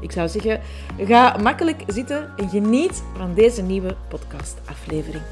[0.00, 0.60] Ik zou zeggen,
[0.98, 5.22] ga makkelijk zitten en geniet van deze nieuwe podcastaflevering.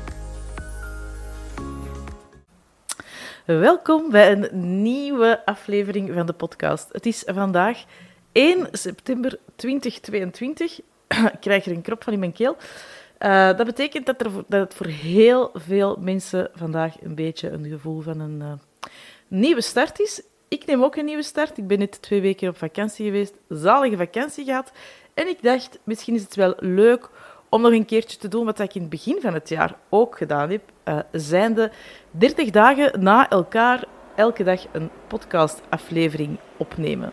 [3.44, 6.88] Welkom bij een nieuwe aflevering van de podcast.
[6.92, 7.84] Het is vandaag
[8.32, 10.80] 1 september 2022.
[11.08, 12.56] Ik krijg er een krop van in mijn keel.
[13.18, 17.64] Uh, dat betekent dat, er, dat het voor heel veel mensen vandaag een beetje een
[17.64, 18.52] gevoel van een uh,
[19.28, 20.22] nieuwe start is.
[20.48, 21.58] Ik neem ook een nieuwe start.
[21.58, 24.72] Ik ben net twee weken op vakantie geweest, zalige vakantie gehad.
[25.14, 27.08] En ik dacht, misschien is het wel leuk
[27.48, 30.16] om nog een keertje te doen wat ik in het begin van het jaar ook
[30.16, 30.62] gedaan heb.
[30.84, 31.70] Uh, zijnde
[32.10, 33.84] 30 dagen na elkaar
[34.14, 37.12] elke dag een podcastaflevering opnemen.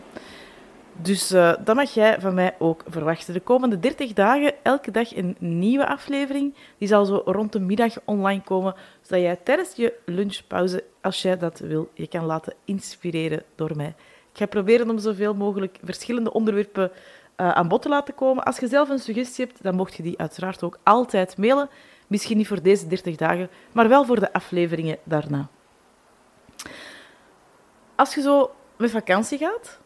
[1.01, 3.33] Dus uh, dat mag jij van mij ook verwachten.
[3.33, 6.55] De komende 30 dagen, elke dag een nieuwe aflevering.
[6.77, 11.37] Die zal zo rond de middag online komen, zodat jij tijdens je lunchpauze, als jij
[11.37, 13.95] dat wil, je kan laten inspireren door mij.
[14.31, 16.91] Ik ga proberen om zoveel mogelijk verschillende onderwerpen
[17.37, 18.43] uh, aan bod te laten komen.
[18.43, 21.69] Als je zelf een suggestie hebt, dan mocht je die uiteraard ook altijd mailen.
[22.07, 25.47] Misschien niet voor deze 30 dagen, maar wel voor de afleveringen daarna.
[27.95, 29.79] Als je zo met vakantie gaat,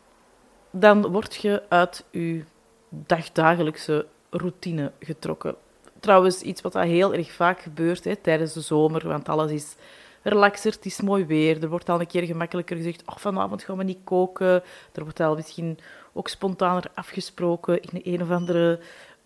[0.72, 2.44] dan word je uit je
[2.90, 5.56] dagdagelijkse routine getrokken.
[6.00, 9.76] Trouwens, iets wat heel erg vaak gebeurt hè, tijdens de zomer, want alles is
[10.22, 11.64] relaxer, het is mooi weer.
[11.64, 14.64] Er wordt al een keer gemakkelijker gezegd, oh, vanavond gaan we niet koken.
[14.94, 15.80] Er wordt al misschien
[16.14, 18.80] ook spontaner afgesproken in een of andere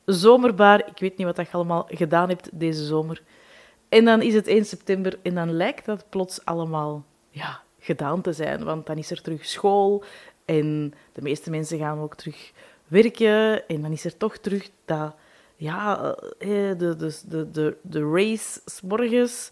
[0.06, 0.88] zomerbaar.
[0.88, 3.22] Ik weet niet wat je allemaal gedaan hebt deze zomer.
[3.90, 8.34] En dan is het 1 september en dan lijkt dat plots allemaal ja, gedaan te
[8.34, 8.64] zijn.
[8.64, 10.04] Want dan is er terug school
[10.52, 12.52] en de meeste mensen gaan ook terug
[12.88, 13.68] werken.
[13.68, 15.16] En dan is er toch terug dat,
[15.56, 16.48] ja, eh,
[16.78, 19.52] de, de, de, de, de race s morgens,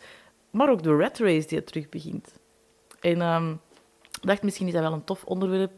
[0.50, 2.34] maar ook de red race die terug begint.
[3.00, 3.62] En um,
[4.22, 5.72] ik dacht, misschien is dat wel een tof onderwerp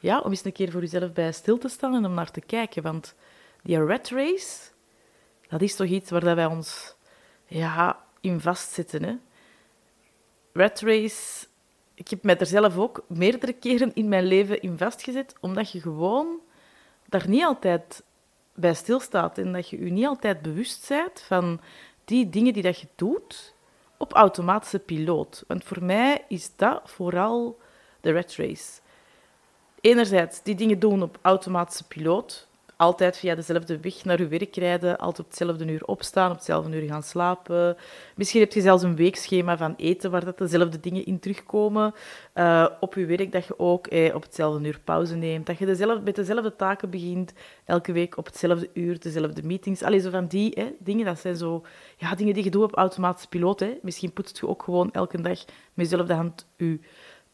[0.00, 2.40] ja, om eens een keer voor jezelf bij stil te staan en om naar te
[2.40, 2.82] kijken.
[2.82, 3.14] Want
[3.62, 4.70] die red race,
[5.48, 6.94] dat is toch iets waar wij ons
[7.46, 9.02] ja, in vastzitten.
[9.02, 9.14] Hè?
[10.52, 11.46] Red race
[11.94, 15.80] ik heb mij er zelf ook meerdere keren in mijn leven in vastgezet, omdat je
[15.80, 16.40] gewoon
[17.08, 18.02] daar niet altijd
[18.54, 21.60] bij stilstaat en dat je je niet altijd bewust bent van
[22.04, 23.54] die dingen die dat je doet
[23.96, 25.44] op automatische piloot.
[25.46, 27.58] Want voor mij is dat vooral
[28.00, 28.80] de red race.
[29.80, 32.48] Enerzijds die dingen doen op automatische piloot,
[32.84, 36.82] altijd via dezelfde weg naar je werk rijden, altijd op hetzelfde uur opstaan, op hetzelfde
[36.82, 37.76] uur gaan slapen.
[38.16, 41.94] Misschien heb je zelfs een weekschema van eten waar dat dezelfde dingen in terugkomen.
[42.34, 45.46] Uh, op je werk dat je ook eh, op hetzelfde uur pauze neemt.
[45.46, 47.32] Dat je dezelfde, met dezelfde taken begint,
[47.64, 49.82] elke week op hetzelfde uur, dezelfde meetings.
[49.82, 51.64] Allee, zo van die hè, dingen, dat zijn zo
[51.96, 53.64] ja, dingen die je doet op automatische piloot.
[53.82, 55.44] Misschien poetst je ook gewoon elke dag
[55.74, 56.78] met dezelfde hand je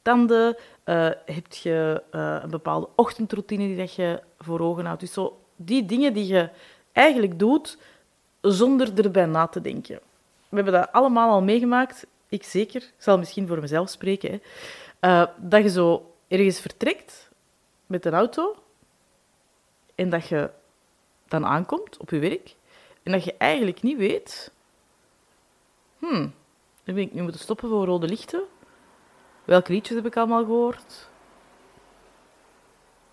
[0.03, 0.56] tanden?
[0.91, 5.01] Uh, heb je uh, een bepaalde ochtendroutine die dat je voor ogen houdt?
[5.01, 6.49] Dus zo die dingen die je
[6.93, 7.78] eigenlijk doet
[8.41, 10.01] zonder erbij na te denken.
[10.49, 12.06] We hebben dat allemaal al meegemaakt.
[12.28, 12.83] Ik zeker.
[12.83, 14.31] Ik zal misschien voor mezelf spreken.
[14.31, 14.39] Hè.
[15.23, 17.31] Uh, dat je zo ergens vertrekt
[17.87, 18.57] met een auto
[19.95, 20.51] en dat je
[21.28, 22.55] dan aankomt op je werk
[23.03, 24.53] en dat je eigenlijk niet weet...
[25.99, 26.34] Hmm,
[26.84, 28.43] dan ben ik nu moeten stoppen voor rode lichten
[29.50, 31.09] Welke liedjes heb ik allemaal gehoord?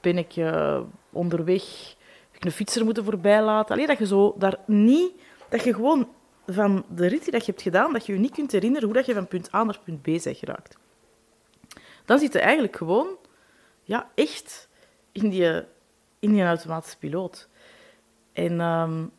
[0.01, 0.81] Ben ik uh,
[1.11, 1.95] onderweg?
[2.27, 3.75] Heb ik een fietser moeten voorbij laten?
[3.75, 5.11] Alleen dat je zo daar niet...
[5.49, 6.13] Dat je gewoon
[6.45, 9.05] van de rit die je hebt gedaan, dat je je niet kunt herinneren hoe dat
[9.05, 10.77] je van punt A naar punt B bent geraakt.
[12.05, 13.17] Dan zit je eigenlijk gewoon
[13.83, 14.69] ja, echt
[15.11, 15.63] in die,
[16.19, 17.49] in die automatische piloot.
[18.33, 19.11] En um,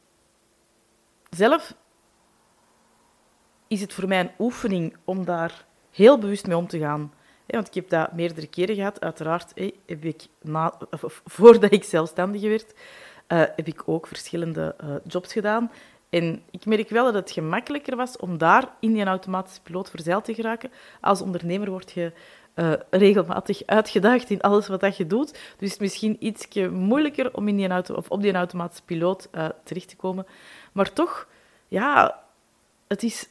[1.30, 1.74] zelf
[3.68, 5.66] is het voor mij een oefening om daar
[5.98, 7.12] heel bewust mee om te gaan.
[7.56, 9.00] Want ik heb dat meerdere keren gehad.
[9.00, 9.52] Uiteraard
[9.86, 10.78] heb ik na,
[11.24, 12.74] voordat ik zelfstandige werd,
[13.28, 15.70] uh, heb ik ook verschillende uh, jobs gedaan.
[16.08, 20.24] En ik merk wel dat het gemakkelijker was om daar in die automatische piloot verzeild
[20.24, 20.70] te geraken.
[21.00, 22.12] Als ondernemer word je
[22.54, 25.32] uh, regelmatig uitgedaagd in alles wat dat je doet.
[25.32, 29.28] Dus het is misschien iets moeilijker om in die auto, of op die automatische piloot
[29.64, 30.26] terecht te komen.
[30.72, 31.28] Maar toch,
[31.68, 32.22] ja,
[32.88, 33.28] het is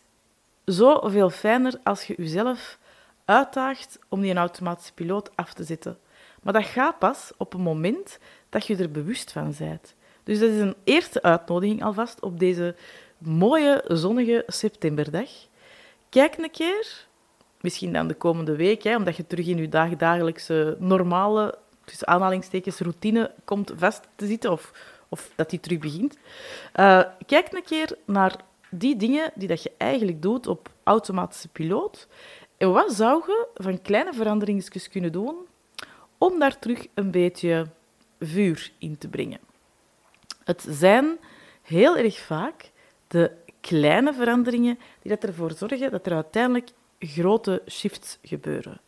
[0.65, 2.77] zoveel fijner als je jezelf
[3.27, 5.97] uitdaagt om die automatische piloot af te zetten.
[6.44, 8.19] Maar dat gaat pas op het moment
[8.50, 9.95] dat je er bewust van bent.
[10.24, 12.75] Dus dat is een eerste uitnodiging alvast op deze
[13.18, 15.29] mooie zonnige septemberdag.
[16.09, 17.06] Kijk een keer,
[17.62, 22.80] misschien dan de komende week, hè, omdat je terug in je dagdagelijkse normale, tussen aanhalingstekens,
[22.80, 24.71] routine komt vast te zitten, of,
[25.09, 26.18] of dat die terug begint.
[26.75, 28.35] Uh, kijk een keer naar
[28.69, 32.07] die dingen die dat je eigenlijk doet op automatische piloot.
[32.57, 35.36] En wat zou je van kleine veranderingen kunnen doen
[36.18, 37.68] om daar terug een beetje
[38.19, 39.39] vuur in te brengen?
[40.44, 41.18] Het zijn
[41.62, 42.71] heel erg vaak
[43.07, 43.31] de
[43.62, 46.69] kleine veranderingen die dat ervoor zorgen dat er uiteindelijk
[47.00, 48.81] grote shifts gebeuren.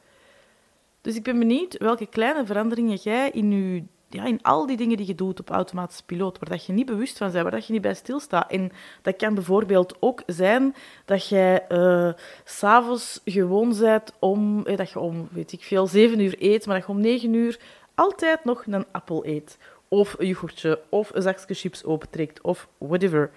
[1.02, 4.98] Dus ik ben benieuwd welke kleine veranderingen jij in, je, ja, in al die dingen
[4.98, 7.66] die je doet op automatische piloot, waar dat je niet bewust van bent, waar dat
[7.66, 8.52] je niet bij stilstaat.
[8.52, 8.72] En
[9.02, 10.76] dat kan bijvoorbeeld ook zijn
[11.06, 12.12] dat jij uh,
[12.44, 16.76] s'avonds gewoon bent om, eh, dat je om, weet ik veel, zeven uur eet, maar
[16.76, 17.60] dat je om negen uur
[17.96, 19.58] altijd nog een appel eet.
[19.88, 23.32] Of een yoghurtje, of een zakje chips opentrekt, of whatever.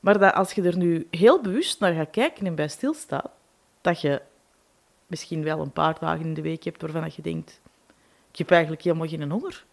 [0.00, 3.30] Maar dat als je er nu heel bewust naar gaat kijken en bij stilstaat,
[3.80, 4.22] dat je
[5.06, 7.60] misschien wel een paar dagen in de week hebt waarvan je denkt,
[8.30, 9.64] ik heb eigenlijk helemaal geen honger.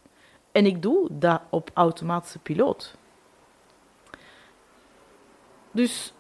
[0.56, 2.96] En ik doe dat op automatische piloot.
[5.72, 6.14] Dus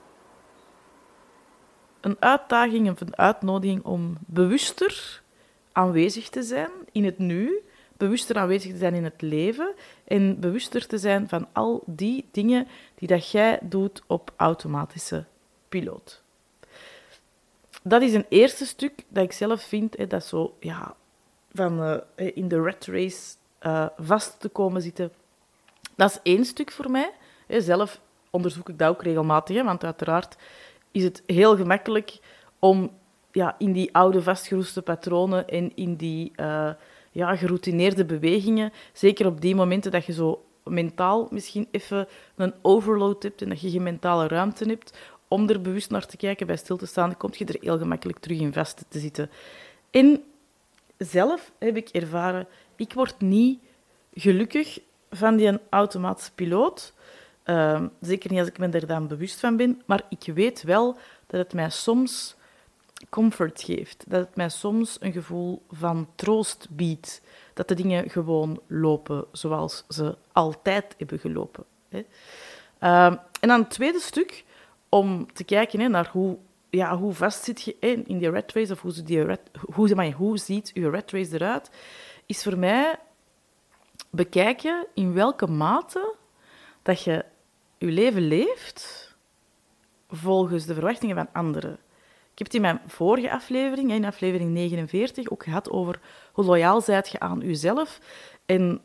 [2.01, 5.21] een uitdaging een uitnodiging om bewuster
[5.71, 7.61] aanwezig te zijn in het nu,
[7.97, 9.73] bewuster aanwezig te zijn in het leven
[10.03, 15.25] en bewuster te zijn van al die dingen die dat jij doet op automatische
[15.69, 16.21] piloot.
[17.83, 20.95] Dat is een eerste stuk dat ik zelf vind hè, dat zo ja,
[21.53, 23.35] van uh, in de red race
[23.67, 25.11] uh, vast te komen zitten.
[25.95, 27.11] Dat is één stuk voor mij.
[27.47, 27.61] Hè.
[27.61, 30.37] Zelf onderzoek ik dat ook regelmatig, want uiteraard
[30.91, 32.19] is het heel gemakkelijk
[32.59, 32.91] om
[33.31, 36.69] ja, in die oude vastgeroeste patronen en in die uh,
[37.11, 43.23] ja, geroutineerde bewegingen, zeker op die momenten dat je zo mentaal misschien even een overload
[43.23, 44.97] hebt en dat je geen mentale ruimte hebt
[45.27, 48.19] om er bewust naar te kijken, bij stil te staan, kom je er heel gemakkelijk
[48.19, 49.29] terug in vast te zitten.
[49.91, 50.23] En
[50.97, 53.59] zelf heb ik ervaren, ik word niet
[54.13, 54.79] gelukkig
[55.09, 56.93] van die automatische piloot.
[57.45, 59.81] Uh, zeker niet als ik me er dan bewust van ben.
[59.85, 62.35] Maar ik weet wel dat het mij soms
[63.09, 64.03] comfort geeft.
[64.07, 67.21] Dat het mij soms een gevoel van troost biedt.
[67.53, 71.63] Dat de dingen gewoon lopen zoals ze altijd hebben gelopen.
[71.89, 72.05] Hè.
[72.81, 73.05] Uh,
[73.39, 74.43] en dan het tweede stuk,
[74.89, 76.37] om te kijken hè, naar hoe,
[76.69, 80.71] ja, hoe vast zit je in, in die red race, of hoe, die hoe ziet
[80.73, 81.69] je red race eruit,
[82.25, 82.99] is voor mij
[84.09, 86.15] bekijken in welke mate
[86.81, 87.25] dat je
[87.77, 89.15] je leven leeft
[90.09, 91.73] volgens de verwachtingen van anderen.
[92.31, 95.99] Ik heb het in mijn vorige aflevering, in aflevering 49, ook gehad over
[96.31, 97.99] hoe loyaal zijt je aan jezelf.
[98.45, 98.81] En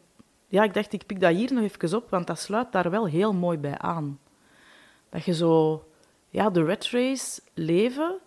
[0.49, 3.07] ja, ik dacht, ik pik dat hier nog even op, want dat sluit daar wel
[3.07, 4.21] heel mooi bij aan.
[5.09, 5.85] Dat je zo
[6.29, 8.19] ja, de red race leven.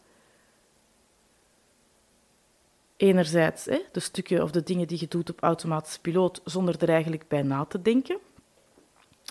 [2.97, 6.89] Enerzijds hè, de stukken of de dingen die je doet op automatische piloot zonder er
[6.89, 8.17] eigenlijk bij na te denken.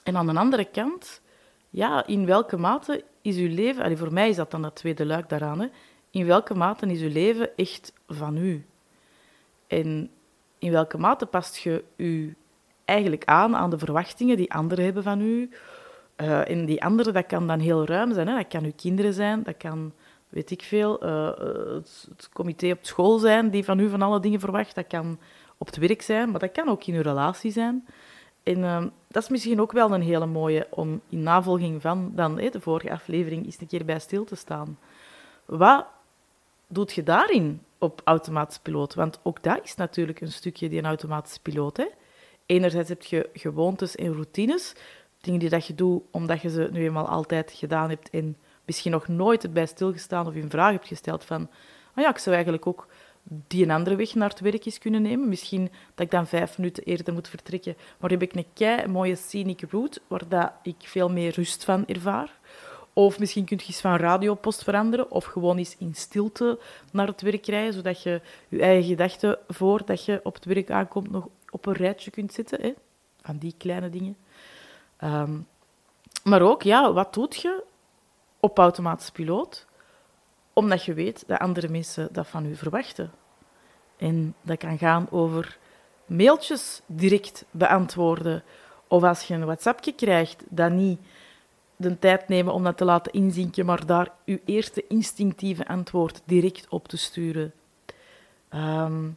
[0.05, 1.21] En aan de andere kant,
[1.71, 5.07] ja, in welke mate is uw leven, allee, voor mij is dat dan dat tweede
[5.07, 5.67] luik daaraan, hè,
[6.11, 8.67] in welke mate is uw leven echt van u?
[9.67, 10.11] En
[10.59, 12.37] in welke mate past je u
[12.85, 15.51] eigenlijk aan aan de verwachtingen die anderen hebben van u?
[16.17, 18.29] Uh, en die andere, dat kan dan heel ruim zijn.
[18.29, 18.35] Hè?
[18.37, 19.93] Dat kan uw kinderen zijn, dat kan,
[20.33, 21.27] weet ik veel, uh,
[21.75, 24.75] het, het, comité op school zijn die van u van alle dingen verwacht.
[24.75, 25.19] Dat kan
[25.59, 27.87] op het werk zijn, maar dat kan ook in uw relatie zijn.
[28.43, 32.37] En uh, dat is misschien ook wel een hele mooie om in navolging van dan,
[32.37, 34.79] de vorige aflevering eens een keer bij stil te staan.
[35.45, 35.87] Wat
[36.67, 38.95] doet je daarin op automatische piloot?
[38.95, 41.77] Want ook dat is natuurlijk een stukje die een automatische piloot.
[41.77, 41.87] Hè?
[42.47, 44.75] Enerzijds heb je gewoontes en routines,
[45.21, 48.37] dingen die dat je doet omdat je ze nu eenmaal altijd gedaan hebt en
[48.73, 51.43] misschien nog nooit erbij stilgestaan of in vraag hebt gesteld van,
[51.97, 52.87] oh ja, ik zou eigenlijk ook
[53.23, 55.29] die een andere weg naar het werk eens kunnen nemen.
[55.29, 59.17] Misschien dat ik dan vijf minuten eerder moet vertrekken, maar heb ik een kei mooie
[59.17, 62.41] scenic route waar dat ik veel meer rust van ervaar.
[62.93, 66.59] Of misschien kun je eens van radiopost veranderen of gewoon eens in stilte
[66.93, 71.11] naar het werk rijden, zodat je je eigen gedachten voordat je op het werk aankomt
[71.11, 72.61] nog op een rijtje kunt zetten.
[72.61, 72.73] Hè?
[73.35, 74.17] Die kleine dingen.
[74.97, 75.39] Ehm,
[76.25, 77.63] maar ook, ja, wat doet je
[78.43, 79.67] op automatische piloot?
[80.53, 83.13] Omdat je weet dat andere mensen dat van u verwachten.
[83.97, 85.59] En dat kan gaan over
[86.07, 88.43] mailtjes direct beantwoorden.
[88.89, 91.01] Of als je een WhatsAppje krijgt, dat niet
[91.77, 96.67] de tijd nemen om dat te laten inzinken, maar daar je eerste instinctieve antwoord direct
[96.69, 97.53] op te sturen.
[98.49, 99.09] Ehm,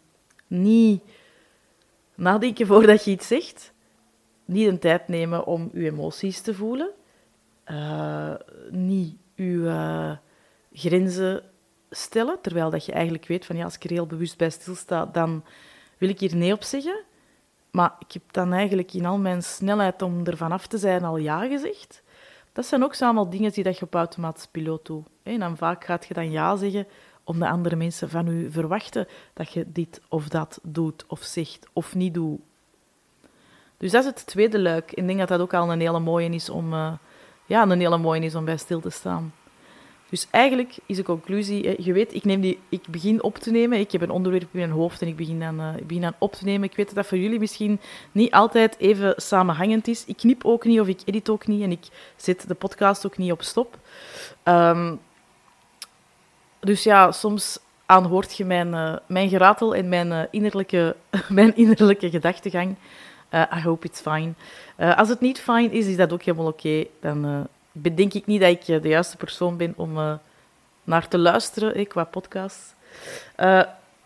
[0.48, 1.04] niet
[2.16, 3.74] nadenken voordat je iets zegt,
[4.46, 6.90] niet de tijd nemen om je emoties te voelen.
[7.72, 8.34] Uh,
[8.70, 10.12] niet uw uh,
[10.74, 11.44] grenzen
[11.90, 15.06] stellen, terwijl dat je eigenlijk weet van ja, als ik er heel bewust bij stilsta,
[15.06, 15.44] dan
[15.98, 17.04] wil ik hier nee op zeggen.
[17.72, 21.18] Maar ik heb dan eigenlijk in al mijn snelheid om er vanaf te zijn al
[21.18, 22.04] ja gezegd.
[22.54, 25.08] Dat zijn ook zo allemaal dingen die dat je op automatische piloot doet.
[25.24, 26.88] En dan vaak gaat je dan ja zeggen
[27.24, 31.96] omdat andere mensen van u verwachten dat je dit of dat doet of zegt of
[31.96, 32.40] niet doet.
[33.78, 34.92] Dus dat is het tweede luik.
[34.92, 36.94] Ik denk dat dat ook al een hele mooie is om, uh,
[37.46, 39.34] ja, een hele mooie is om bij stil te staan.
[40.10, 43.80] Dus eigenlijk is de conclusie, je weet, ik, neem die, ik begin op te nemen,
[43.80, 46.16] ik heb een onderwerp in mijn hoofd en ik begin, dan, uh, ik begin aan
[46.18, 46.70] op te nemen.
[46.70, 47.80] Ik weet dat dat voor jullie misschien
[48.12, 50.06] niet altijd even samenhangend is.
[50.06, 53.18] Ik knip ook niet of ik edit ook niet en ik zet de podcast ook
[53.18, 53.78] niet op stop.
[54.44, 55.00] Um,
[56.60, 60.96] dus ja, soms aanhoort je mijn, uh, mijn geratel en mijn, innerlijke,
[61.30, 62.76] mijn innerlijke gedachtegang.
[63.34, 64.34] Uh, I hope it's fine.
[64.96, 66.86] als het niet fine is, is dat ook helemaal oké.
[67.02, 70.20] Dan bedenk ik niet dat ik de juiste persoon ben om
[70.86, 72.76] naar te luisteren eh, qua podcast.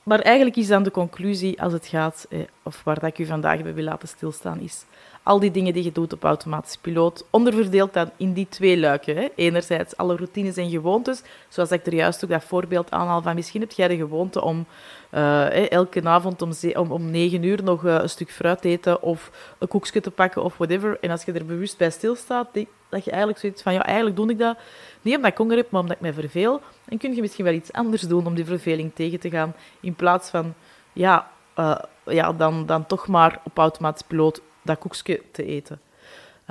[0.09, 2.27] Maar eigenlijk is dan de conclusie als het gaat,
[2.63, 4.85] of waar dat ik u vandaag bij wil laten stilstaan, is
[5.23, 9.15] al die dingen die je doet op automatische piloot, onderverdeeld dan in die twee luiken.
[9.15, 9.27] Hè.
[9.35, 13.61] Enerzijds alle routines en gewoontes, zoals ik er juist ook dat voorbeeld aanhaal van misschien
[13.61, 14.65] heb jij de gewoonte om
[15.13, 19.01] uh, elke avond om, om, om negen uur nog uh, een stuk fruit te eten
[19.01, 20.97] of een koekje te pakken of whatever.
[21.01, 22.47] En als je er bewust bij stilstaat,
[22.89, 24.57] dat je eigenlijk zoiets van, ja, eigenlijk doe ik dat
[25.01, 26.61] niet omdat ik honger heb, maar omdat ik mij verveel.
[26.85, 29.95] Dan kun je misschien wel iets anders doen om die verveling tegen te gaan, in
[29.95, 30.53] plaats van,
[30.93, 35.81] ja, uh, ja dan, dan toch maar op automatisch piloot dat koekje te eten.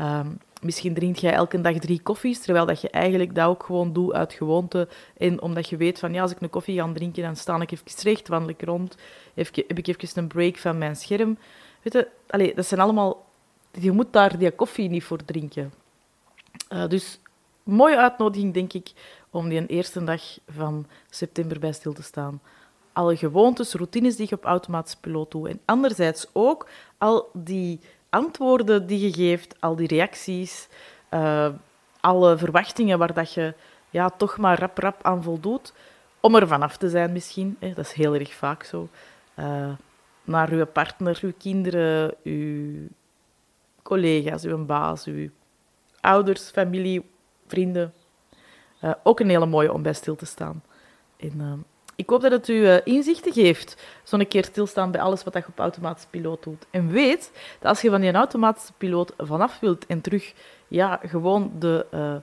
[0.00, 3.92] Um, misschien drink jij elke dag drie koffies, terwijl dat je eigenlijk dat ook gewoon
[3.92, 4.88] doet uit gewoonte.
[5.16, 7.70] En omdat je weet van, ja, als ik een koffie ga drinken, dan sta ik
[7.70, 8.96] even recht, wandel ik rond,
[9.34, 11.38] heb ik even een break van mijn scherm.
[11.82, 13.26] Weet je, allez, dat zijn allemaal...
[13.72, 15.72] Je moet daar die koffie niet voor drinken.
[16.72, 17.20] Uh, dus,
[17.68, 18.92] mooie uitnodiging, denk ik,
[19.30, 22.40] om die eerste dag van september bij stil te staan.
[22.92, 25.48] Alle gewoontes, routines die je op automatische piloot doet.
[25.48, 30.68] En anderzijds ook al die antwoorden die je geeft, al die reacties,
[31.10, 31.48] uh,
[32.00, 33.54] alle verwachtingen waar dat je
[33.90, 35.72] ja, toch maar rap rap aan voldoet,
[36.20, 38.88] om er vanaf te zijn misschien, hè, dat is heel erg vaak zo,
[39.38, 39.72] uh,
[40.24, 42.86] naar uw partner, uw kinderen, uw
[43.82, 45.28] collega's, uw baas, uw
[46.00, 47.04] ouders, familie,
[47.48, 47.92] vrienden.
[48.84, 50.62] Uh, ook een hele mooie om bij stil te staan.
[51.16, 51.64] En,
[51.96, 53.76] ik hoop dat het u uh, inzichten geeft.
[54.02, 56.66] Zo'n keer stilstaan bij alles wat je op automatische piloot doet.
[56.70, 60.32] En weet dat als je van die automatische piloot vanaf wilt en terug
[60.68, 61.86] ja, gewoon de.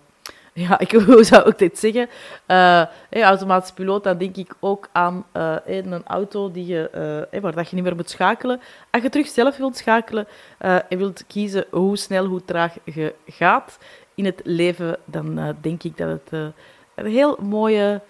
[0.58, 2.10] Ja, ik hoe zou ik dit zeggen?
[2.46, 5.26] Hey, automatische piloot, dan denk ik ook aan
[5.66, 8.62] een auto die je, waar dat je niet meer moet schakelen.
[8.92, 10.28] Als je terug zelf wilt schakelen
[10.58, 13.78] en wilt kiezen hoe snel, hoe traag je gaat
[14.16, 16.54] in het leven, dan denk ik dat het
[16.96, 18.02] een heel mooie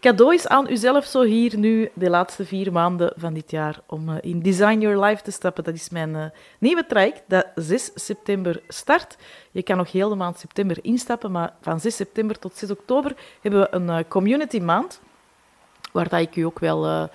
[0.00, 4.08] cadeau is aan uzelf zo hier nu de laatste vier maanden van dit jaar om
[4.08, 5.64] uh, in Design Your Life te stappen.
[5.64, 9.16] Dat is mijn nieuwe traject dat 6 september start.
[9.50, 13.14] Je kan nog heel de maand september instappen, maar van 6 september tot 6 oktober
[13.40, 15.00] hebben we een community maand
[15.92, 17.08] waar dat ik u ook wel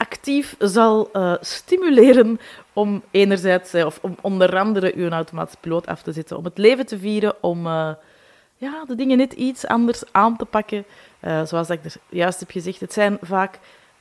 [0.00, 2.40] actief zal stimuleren
[2.72, 6.86] om enerzijds, of om onder andere uw automatische piloot af te zetten, om het leven
[6.86, 7.66] te vieren, om
[8.56, 10.84] ja, de dingen net iets anders aan te pakken.
[11.44, 13.58] Zoals ik er juist heb gezegd, het zijn vaak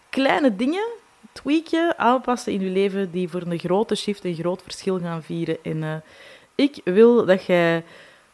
[0.10, 0.88] kleine dingen,
[1.32, 5.58] tweaken, aanpassen in je leven, die voor een grote shift een groot verschil gaan vieren.
[5.62, 6.04] En
[6.56, 7.84] ik wil dat jij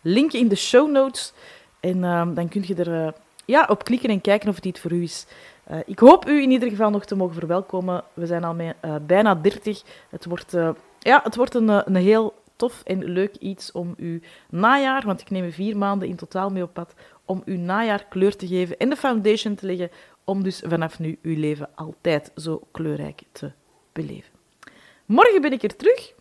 [0.00, 1.32] linken in de show notes.
[1.80, 2.00] En
[2.34, 5.26] dan kun je er ja, op klikken en kijken of het iets voor u is.
[5.84, 8.04] Ik hoop u in ieder geval nog te mogen verwelkomen.
[8.14, 9.82] We zijn al met, bijna 30.
[10.10, 10.52] Het wordt,
[10.98, 15.30] ja, het wordt een, een heel tof en leuk iets om uw najaar, want ik
[15.30, 18.88] neem vier maanden in totaal mee op pad, om uw najaar kleur te geven en
[18.88, 19.90] de foundation te leggen,
[20.24, 23.50] om dus vanaf nu uw leven altijd zo kleurrijk te
[23.92, 24.32] beleven.
[25.06, 26.14] Morgen ben ik er terug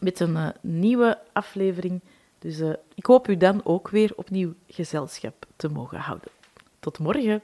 [0.00, 2.00] met een nieuwe aflevering.
[2.38, 2.60] Dus
[2.94, 6.30] ik hoop u dan ook weer opnieuw gezelschap te mogen houden.
[6.80, 7.42] Tot morgen.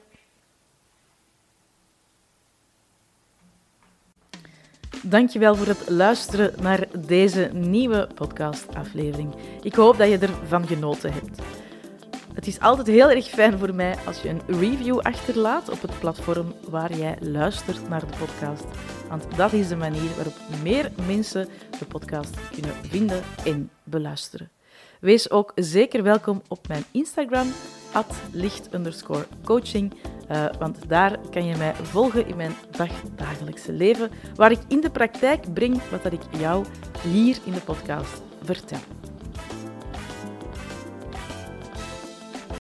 [5.07, 9.35] Dankjewel voor het luisteren naar deze nieuwe podcastaflevering.
[9.61, 11.41] Ik hoop dat je ervan genoten hebt.
[12.33, 15.99] Het is altijd heel erg fijn voor mij als je een review achterlaat op het
[15.99, 18.65] platform waar jij luistert naar de podcast.
[19.09, 21.47] Want dat is de manier waarop meer mensen
[21.79, 24.49] de podcast kunnen vinden en beluisteren.
[24.99, 27.47] Wees ook zeker welkom op mijn Instagram,
[28.31, 29.93] licht_coaching.
[30.31, 34.89] Uh, want daar kan je mij volgen in mijn dagdagelijkse leven, waar ik in de
[34.89, 36.65] praktijk breng wat dat ik jou
[37.01, 38.79] hier in de podcast vertel.